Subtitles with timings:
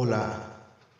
[0.00, 0.57] Hola,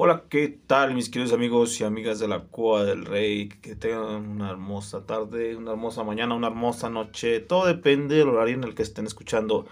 [0.00, 3.48] Hola, ¿qué tal mis queridos amigos y amigas de la Cueva del Rey?
[3.48, 7.40] Que tengan una hermosa tarde, una hermosa mañana, una hermosa noche.
[7.40, 9.66] Todo depende del horario en el que estén escuchando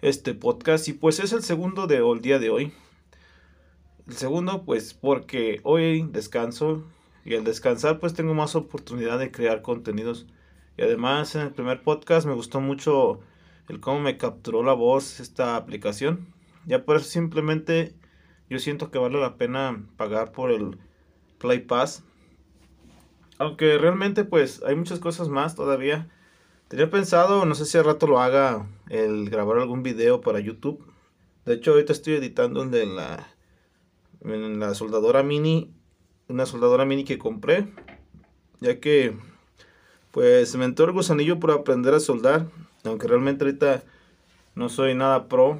[0.00, 0.86] este podcast.
[0.86, 2.72] Y pues es el segundo de el día de hoy.
[4.06, 6.84] El segundo, pues porque hoy descanso.
[7.24, 10.28] Y al descansar, pues tengo más oportunidad de crear contenidos.
[10.76, 13.18] Y además, en el primer podcast me gustó mucho
[13.68, 16.32] el cómo me capturó la voz esta aplicación.
[16.66, 17.96] Ya por eso simplemente
[18.52, 20.78] yo siento que vale la pena pagar por el
[21.38, 22.04] Play Pass.
[23.38, 26.10] Aunque realmente pues hay muchas cosas más todavía.
[26.68, 30.84] Tenía pensado, no sé si al rato lo haga, el grabar algún video para YouTube.
[31.46, 33.26] De hecho ahorita estoy editando el de la,
[34.20, 35.72] en la soldadora mini,
[36.28, 37.72] una soldadora mini que compré.
[38.60, 39.16] Ya que
[40.10, 42.48] pues me entró el gusanillo por aprender a soldar.
[42.84, 43.82] Aunque realmente ahorita
[44.54, 45.58] no soy nada pro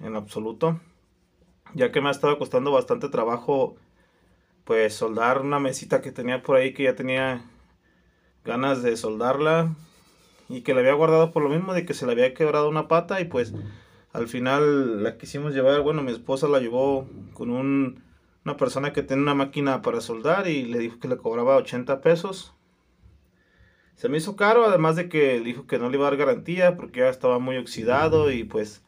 [0.00, 0.80] en absoluto
[1.74, 3.76] ya que me ha estado costando bastante trabajo
[4.64, 7.44] pues soldar una mesita que tenía por ahí que ya tenía
[8.44, 9.74] ganas de soldarla
[10.48, 12.88] y que la había guardado por lo mismo de que se le había quebrado una
[12.88, 13.54] pata y pues
[14.12, 18.02] al final la quisimos llevar, bueno mi esposa la llevó con un,
[18.44, 22.00] una persona que tiene una máquina para soldar y le dijo que le cobraba 80
[22.00, 22.54] pesos.
[23.94, 26.76] Se me hizo caro, además de que dijo que no le iba a dar garantía
[26.76, 28.82] porque ya estaba muy oxidado y pues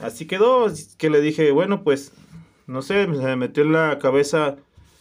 [0.00, 0.66] Así quedó,
[0.98, 2.12] que le dije, bueno, pues,
[2.66, 4.56] no sé, me metió en la cabeza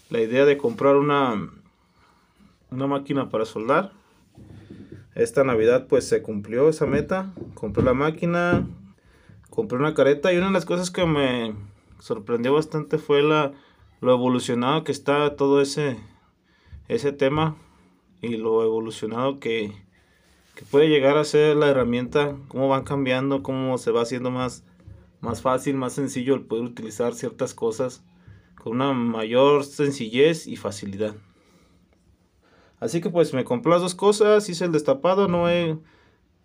[0.10, 1.50] la idea de comprar una,
[2.72, 3.92] una máquina para soldar.
[5.16, 8.68] Esta Navidad pues se cumplió esa meta, compré la máquina,
[9.50, 11.54] compré una careta y una de las cosas que me
[12.00, 13.54] sorprendió bastante fue la,
[14.02, 15.98] lo evolucionado que está todo ese,
[16.90, 17.56] ese tema
[18.22, 19.74] y lo evolucionado que,
[20.56, 24.64] que puede llegar a ser la herramienta, cómo van cambiando, cómo se va haciendo más
[25.22, 28.04] más fácil, más sencillo el poder utilizar ciertas cosas
[28.56, 31.16] con una mayor sencillez y facilidad.
[32.80, 35.78] Así que pues me compré las dos cosas, hice el destapado, no he,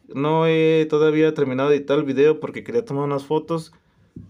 [0.08, 3.72] no he todavía terminado de editar el video porque quería tomar unas fotos.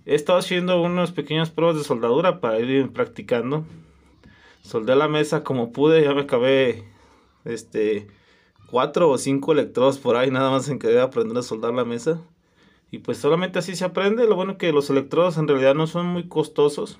[0.06, 3.64] He estado haciendo unas pequeñas pruebas de soldadura para ir practicando.
[4.62, 6.84] Soldé la mesa como pude, ya me acabé
[7.44, 8.08] este
[8.70, 12.20] cuatro o cinco electrodos por ahí, nada más en que aprender a soldar la mesa.
[12.90, 14.26] Y pues solamente así se aprende.
[14.26, 16.98] Lo bueno que los electrodos en realidad no son muy costosos.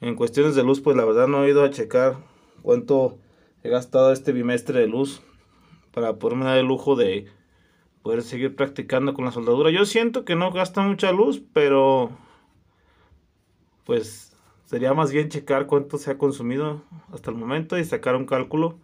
[0.00, 2.16] En cuestiones de luz, pues la verdad no he ido a checar
[2.62, 3.18] cuánto
[3.62, 5.22] he gastado este bimestre de luz
[5.92, 7.26] para poderme dar el lujo de
[8.02, 9.70] poder seguir practicando con la soldadura.
[9.70, 12.10] Yo siento que no gasta mucha luz, pero
[13.84, 16.82] pues sería más bien checar cuánto se ha consumido
[17.12, 18.78] hasta el momento y sacar un cálculo.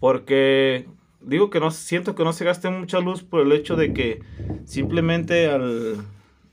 [0.00, 0.88] Porque
[1.24, 4.22] digo que no siento que no se gaste mucha luz por el hecho de que
[4.64, 5.96] simplemente al,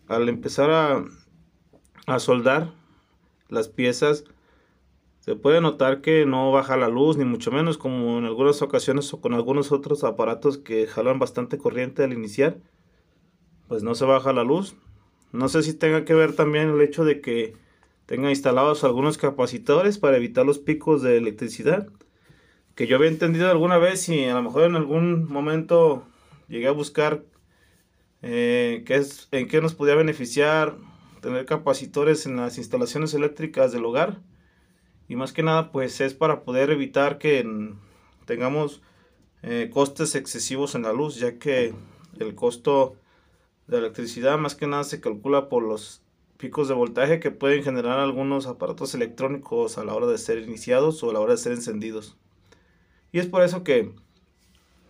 [0.07, 1.05] al empezar a,
[2.07, 2.71] a soldar
[3.49, 4.25] las piezas
[5.19, 9.13] se puede notar que no baja la luz ni mucho menos como en algunas ocasiones
[9.13, 12.57] o con algunos otros aparatos que jalan bastante corriente al iniciar
[13.69, 14.75] pues no se baja la luz.
[15.31, 17.55] No sé si tenga que ver también el hecho de que
[18.07, 21.87] tenga instalados algunos capacitores para evitar los picos de electricidad
[22.79, 26.07] que yo había entendido alguna vez y a lo mejor en algún momento
[26.47, 27.25] llegué a buscar
[28.21, 30.77] eh, qué es, en qué nos podía beneficiar
[31.19, 34.21] tener capacitores en las instalaciones eléctricas del hogar.
[35.09, 37.45] Y más que nada, pues es para poder evitar que
[38.23, 38.81] tengamos
[39.43, 41.73] eh, costes excesivos en la luz, ya que
[42.17, 42.95] el costo
[43.67, 46.01] de electricidad más que nada se calcula por los
[46.37, 51.03] picos de voltaje que pueden generar algunos aparatos electrónicos a la hora de ser iniciados
[51.03, 52.15] o a la hora de ser encendidos.
[53.11, 53.91] Y es por eso que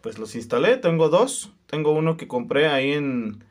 [0.02, 0.78] pues los instalé.
[0.78, 1.52] Tengo dos.
[1.68, 3.44] Tengo uno que compré ahí en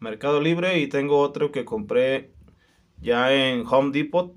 [0.00, 2.30] Mercado Libre y tengo otro que compré
[3.00, 4.34] ya en Home Depot.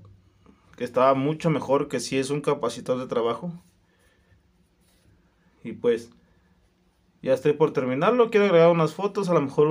[0.76, 3.52] Que estaba mucho mejor que si es un capacitor de trabajo.
[5.64, 6.10] Y pues
[7.22, 8.30] Ya estoy por terminarlo.
[8.30, 9.68] Quiero agregar unas fotos, a lo mejor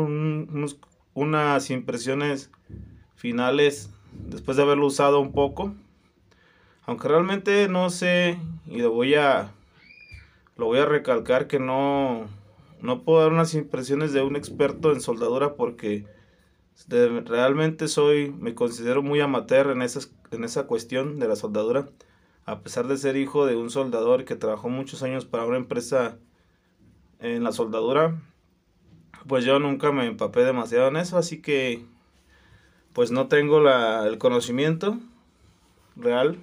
[1.13, 2.51] unas impresiones
[3.15, 5.73] finales después de haberlo usado un poco.
[6.85, 9.53] Aunque realmente no sé y lo voy a
[10.57, 12.27] lo voy a recalcar que no
[12.81, 16.05] no puedo dar unas impresiones de un experto en soldadura porque
[16.89, 21.89] realmente soy me considero muy amateur en esas, en esa cuestión de la soldadura
[22.47, 26.17] a pesar de ser hijo de un soldador que trabajó muchos años para una empresa
[27.19, 28.21] en la soldadura,
[29.27, 31.85] pues yo nunca me empapé demasiado en eso, así que
[32.93, 34.97] pues no tengo la, el conocimiento
[35.97, 36.37] real.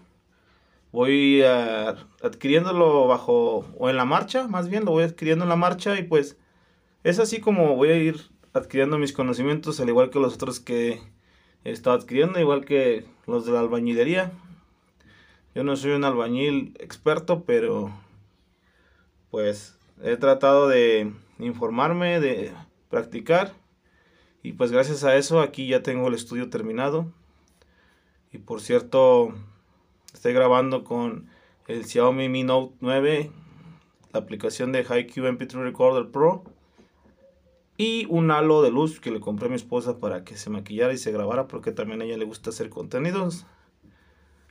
[0.94, 5.98] Voy adquiriéndolo bajo o en la marcha, más bien lo voy adquiriendo en la marcha
[5.98, 6.38] y pues
[7.02, 8.20] es así como voy a ir
[8.52, 11.00] adquiriendo mis conocimientos, al igual que los otros que
[11.64, 14.30] he estado adquiriendo, igual que los de la albañilería.
[15.52, 17.90] Yo no soy un albañil experto, pero
[19.32, 22.52] pues he tratado de informarme, de
[22.88, 23.52] practicar.
[24.44, 27.12] Y pues gracias a eso aquí ya tengo el estudio terminado.
[28.30, 29.34] Y por cierto,
[30.14, 31.28] estoy grabando con
[31.66, 33.30] el Xiaomi Mi Note 9,
[34.12, 36.44] la aplicación de HiQ MP3 Recorder Pro.
[37.76, 40.92] Y un halo de luz que le compré a mi esposa para que se maquillara
[40.92, 43.46] y se grabara porque también a ella le gusta hacer contenidos.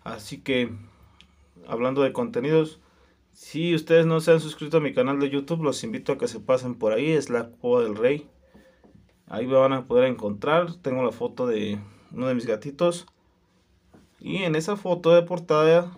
[0.03, 0.69] Así que,
[1.65, 2.81] hablando de contenidos,
[3.31, 6.27] si ustedes no se han suscrito a mi canal de YouTube, los invito a que
[6.27, 7.11] se pasen por ahí.
[7.11, 8.29] Es la Cueva del Rey.
[9.27, 10.75] Ahí me van a poder encontrar.
[10.81, 11.79] Tengo la foto de
[12.11, 13.07] uno de mis gatitos.
[14.23, 15.95] Y en esa foto de portada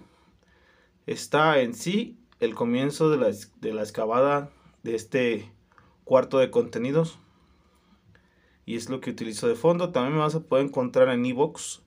[1.05, 3.31] está en sí el comienzo de la,
[3.61, 4.51] de la excavada
[4.83, 5.49] de este
[6.03, 7.17] cuarto de contenidos.
[8.65, 9.91] Y es lo que utilizo de fondo.
[9.91, 11.83] También me vas a poder encontrar en Evox.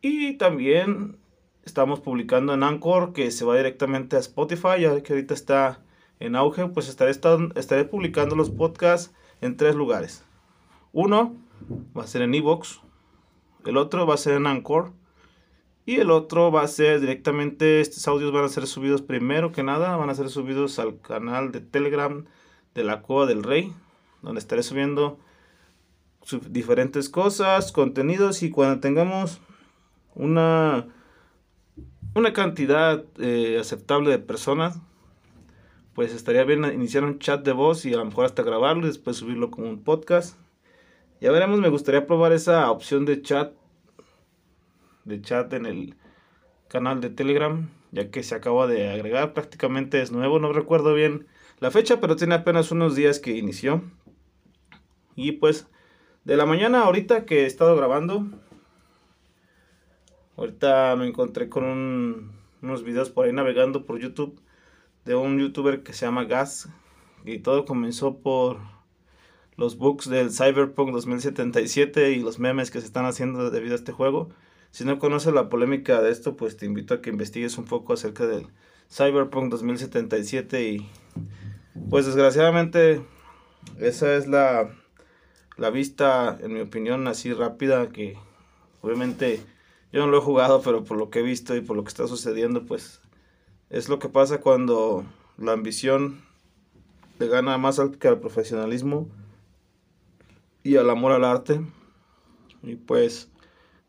[0.00, 1.18] Y también
[1.68, 5.82] Estamos publicando en Anchor que se va directamente a Spotify, ya que ahorita está
[6.18, 10.24] en auge, pues estaré, estaré publicando los podcasts en tres lugares.
[10.94, 11.36] Uno
[11.94, 12.80] va a ser en Evox,
[13.66, 14.94] el otro va a ser en Anchor
[15.88, 19.62] y el otro va a ser directamente, estos audios van a ser subidos primero que
[19.62, 22.26] nada, van a ser subidos al canal de Telegram
[22.74, 23.72] de la Cueva del Rey,
[24.20, 25.18] donde estaré subiendo
[26.50, 29.40] diferentes cosas, contenidos y cuando tengamos
[30.14, 30.88] una
[32.14, 34.78] una cantidad eh, aceptable de personas,
[35.94, 38.88] pues estaría bien iniciar un chat de voz y a lo mejor hasta grabarlo y
[38.88, 40.36] después subirlo como un podcast.
[41.22, 43.54] Ya veremos, me gustaría probar esa opción de chat,
[45.08, 45.96] de chat en el
[46.68, 51.26] canal de Telegram, ya que se acaba de agregar, prácticamente es nuevo, no recuerdo bien
[51.60, 53.82] la fecha, pero tiene apenas unos días que inició.
[55.16, 55.66] Y pues
[56.24, 58.26] de la mañana ahorita que he estado grabando,
[60.38, 62.30] Ahorita me encontré con
[62.62, 64.40] unos videos por ahí navegando por YouTube
[65.04, 66.68] de un youtuber que se llama Gas.
[67.24, 68.60] Y todo comenzó por
[69.56, 73.90] los bugs del Cyberpunk 2077 y los memes que se están haciendo debido a este
[73.90, 74.28] juego.
[74.70, 77.94] Si no conoces la polémica de esto, pues te invito a que investigues un poco
[77.94, 78.46] acerca del
[78.90, 80.90] Cyberpunk 2077 y
[81.90, 83.02] pues desgraciadamente
[83.78, 84.70] esa es la,
[85.56, 88.16] la vista, en mi opinión, así rápida que
[88.80, 89.40] obviamente
[89.92, 91.88] yo no lo he jugado, pero por lo que he visto y por lo que
[91.88, 93.00] está sucediendo, pues
[93.70, 95.04] es lo que pasa cuando
[95.36, 96.22] la ambición
[97.18, 99.08] le gana más al, que al profesionalismo
[100.62, 101.60] y al amor al arte.
[102.62, 103.30] Y pues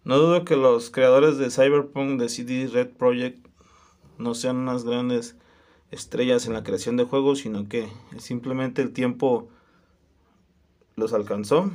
[0.10, 3.46] no dudo que los creadores de Cyberpunk de CD Red Project
[4.18, 5.38] no sean unas grandes
[5.92, 7.88] estrellas en la creación de juegos, sino que
[8.18, 9.50] simplemente el tiempo
[10.96, 11.70] los alcanzó.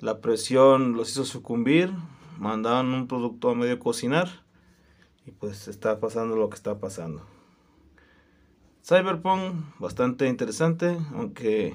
[0.00, 1.94] La presión los hizo sucumbir
[2.36, 4.28] mandaban un producto a medio cocinar
[5.24, 7.22] y pues está pasando lo que está pasando.
[8.84, 11.74] Cyberpunk, bastante interesante, aunque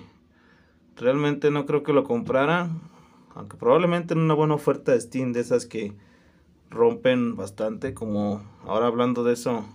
[0.95, 2.69] realmente no creo que lo comprara,
[3.35, 5.93] aunque probablemente en una buena oferta de Steam de esas que
[6.71, 9.65] rompen bastante, como ahora hablando de eso,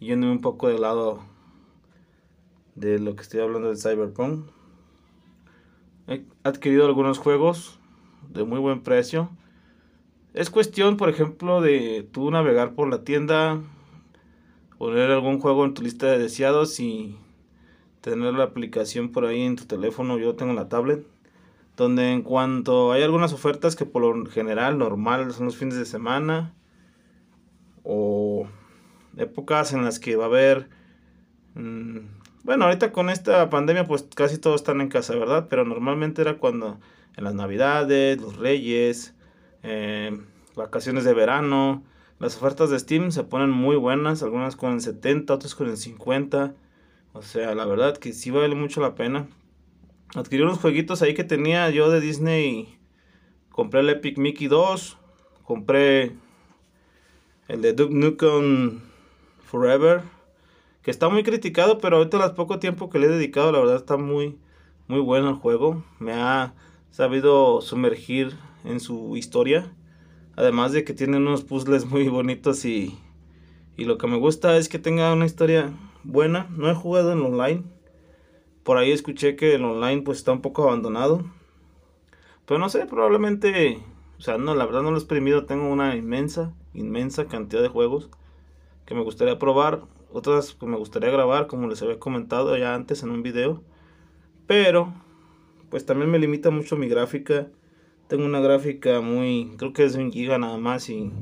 [0.00, 1.20] yéndome un poco de lado
[2.74, 4.48] de lo que estoy hablando de Cyberpunk.
[6.06, 7.78] He adquirido algunos juegos
[8.30, 9.28] de muy buen precio
[10.34, 13.62] es cuestión, por ejemplo, de tú navegar por la tienda,
[14.78, 17.16] poner algún juego en tu lista de deseados y
[18.00, 20.18] tener la aplicación por ahí en tu teléfono.
[20.18, 21.06] Yo tengo la tablet.
[21.76, 25.84] Donde en cuanto hay algunas ofertas que por lo general normal son los fines de
[25.84, 26.54] semana
[27.82, 28.46] o
[29.16, 30.68] épocas en las que va a haber
[31.54, 31.98] mm,
[32.44, 36.38] bueno ahorita con esta pandemia pues casi todos están en casa verdad pero normalmente era
[36.38, 36.80] cuando
[37.16, 39.14] en las navidades los reyes
[39.62, 40.16] eh,
[40.54, 41.82] vacaciones de verano.
[42.18, 45.76] Las ofertas de Steam se ponen muy buenas, algunas con el 70, otras con el
[45.76, 46.54] 50,
[47.12, 49.26] O sea, la verdad que sí vale mucho la pena.
[50.14, 52.78] Adquirí unos jueguitos ahí que tenía yo de Disney.
[53.50, 54.96] Compré el Epic Mickey 2.
[55.42, 56.12] Compré
[57.48, 58.80] el de Duke Nukem
[59.44, 60.02] Forever.
[60.82, 63.74] Que está muy criticado, pero ahorita las poco tiempo que le he dedicado, la verdad
[63.74, 64.38] está muy,
[64.86, 65.82] muy bueno el juego.
[65.98, 66.54] Me ha
[66.92, 69.74] sabido sumergir en su historia.
[70.36, 72.96] Además de que tiene unos puzzles muy bonitos y,
[73.76, 75.72] y lo que me gusta es que tenga una historia
[76.04, 76.46] buena.
[76.50, 77.73] No he jugado en online.
[78.64, 81.22] Por ahí escuché que el online pues está un poco abandonado.
[82.46, 83.82] Pero no sé, probablemente,
[84.18, 85.44] o sea, no, la verdad no lo he exprimido.
[85.44, 88.10] Tengo una inmensa, inmensa cantidad de juegos
[88.86, 89.82] que me gustaría probar.
[90.12, 93.62] Otras que me gustaría grabar, como les había comentado ya antes en un video.
[94.46, 94.94] Pero,
[95.68, 97.48] pues también me limita mucho mi gráfica.
[98.08, 101.12] Tengo una gráfica muy, creo que es de un giga nada más y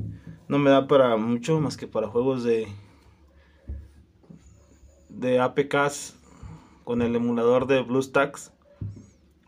[0.47, 2.67] no me da para mucho más que para juegos de
[5.09, 6.15] de APKs
[6.83, 8.51] con el emulador de BlueStacks.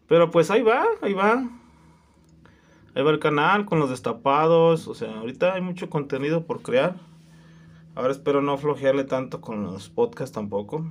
[0.08, 1.50] Pero pues ahí va, ahí va.
[2.94, 4.88] Ahí va el canal con los destapados.
[4.88, 6.96] O sea, ahorita hay mucho contenido por crear.
[7.96, 10.86] Ahora espero no flojearle tanto con los podcasts tampoco.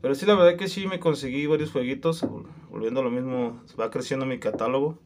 [0.00, 2.24] Pero sí, la verdad que sí me conseguí varios jueguitos.
[2.70, 4.98] Volviendo a lo mismo, va creciendo mi catálogo.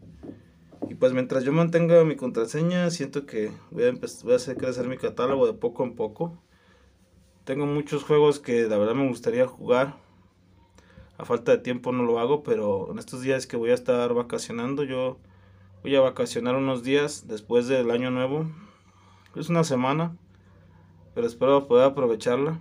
[0.88, 4.88] Y pues mientras yo mantenga mi contraseña, siento que voy a, voy a hacer crecer
[4.88, 6.36] mi catálogo de poco en poco.
[7.50, 9.96] Tengo muchos juegos que la verdad me gustaría jugar.
[11.18, 14.14] A falta de tiempo no lo hago, pero en estos días que voy a estar
[14.14, 15.18] vacacionando, yo
[15.82, 18.46] voy a vacacionar unos días después del año nuevo.
[19.34, 20.16] Es una semana,
[21.12, 22.60] pero espero poder aprovecharla.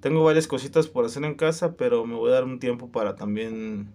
[0.00, 3.14] Tengo varias cositas por hacer en casa, pero me voy a dar un tiempo para
[3.14, 3.92] también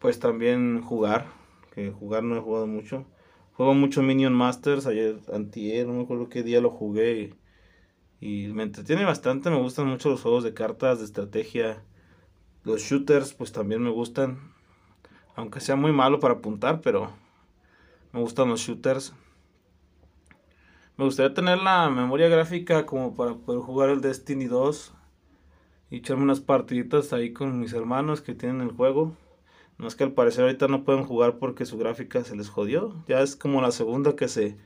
[0.00, 1.28] pues también jugar,
[1.74, 3.06] que jugar no he jugado mucho.
[3.54, 7.34] Juego mucho Minion Masters, ayer, antier, no me acuerdo qué día lo jugué.
[8.20, 11.82] Y, me entretiene bastante, me gustan mucho los juegos de cartas, de estrategia.
[12.64, 14.52] Los shooters, pues también me gustan.
[15.36, 17.12] Aunque sea muy malo para apuntar, pero
[18.12, 19.12] me gustan los shooters.
[20.96, 24.94] Me gustaría tener la memoria gráfica como para poder jugar el Destiny 2
[25.90, 29.16] y echarme unas partiditas ahí con mis hermanos que tienen el juego.
[29.78, 33.04] No es que al parecer ahorita no pueden jugar porque su gráfica se les jodió.
[33.08, 34.56] Ya es como la segunda que se,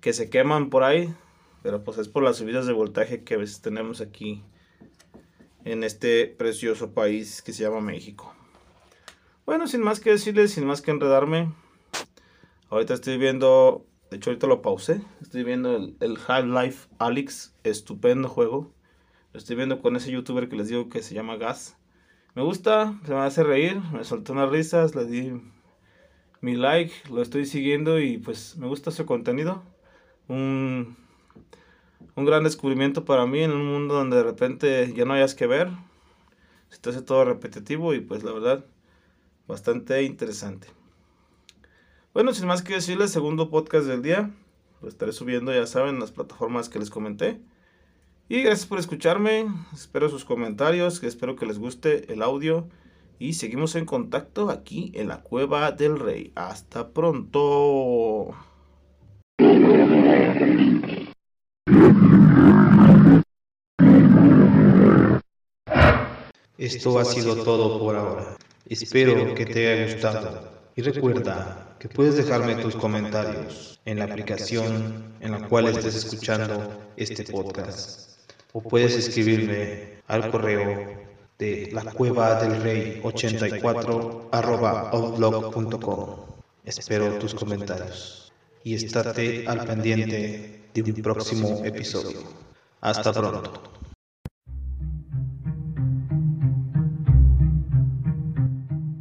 [0.00, 1.14] que se queman por ahí.
[1.62, 4.42] Pero pues es por las subidas de voltaje que a veces tenemos aquí
[5.64, 8.34] en este precioso país que se llama México.
[9.44, 11.52] Bueno, sin más que decirles, sin más que enredarme.
[12.70, 15.02] Ahorita estoy viendo, de hecho ahorita lo pausé.
[15.20, 18.72] Estoy viendo el, el Half-Life Alyx, estupendo juego.
[19.32, 21.76] Lo estoy viendo con ese youtuber que les digo que se llama Gas.
[22.34, 25.40] Me gusta, se me hace reír, me soltó unas risas, le di
[26.40, 29.62] mi like, lo estoy siguiendo y pues me gusta su contenido.
[30.28, 30.96] Un,
[32.14, 35.46] un gran descubrimiento para mí en un mundo donde de repente ya no hayas que
[35.46, 35.70] ver.
[36.68, 38.64] Se te hace todo repetitivo y pues la verdad,
[39.48, 40.68] bastante interesante.
[42.14, 44.30] Bueno, sin más que decirles, segundo podcast del día.
[44.82, 47.40] Lo estaré subiendo, ya saben, en las plataformas que les comenté.
[48.32, 52.68] Y gracias por escucharme, espero sus comentarios, espero que les guste el audio
[53.18, 56.30] y seguimos en contacto aquí en la Cueva del Rey.
[56.36, 58.28] Hasta pronto.
[66.56, 68.36] Esto ha sido todo por ahora.
[68.64, 70.52] Espero que te haya gustado.
[70.76, 76.80] Y recuerda que puedes dejarme tus comentarios en la aplicación en la cual estés escuchando
[76.96, 78.09] este podcast
[78.52, 81.00] o puedes escribirme al correo
[81.38, 84.90] de la cueva del rey 84 arroba.
[86.64, 92.20] Espero tus comentarios y estate al pendiente de un próximo episodio.
[92.80, 93.79] Hasta pronto.